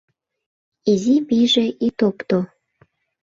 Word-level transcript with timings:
Изи 0.91 1.15
пийже 1.27 1.65
ит 1.87 1.99
опто... 2.07 2.39